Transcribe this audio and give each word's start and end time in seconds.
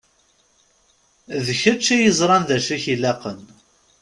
D 1.45 1.47
kečč 1.61 1.85
i 1.95 1.97
yeẓṛan 1.97 2.43
d 2.47 2.49
acu 2.57 2.71
i 2.75 2.77
k-ilaqen. 2.83 3.39